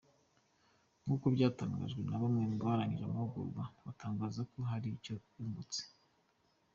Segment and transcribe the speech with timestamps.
[1.03, 5.81] Nk’uko byatangajwe na bamwe mu barangije amahugurwa batangaza ko hari icyo bungutse.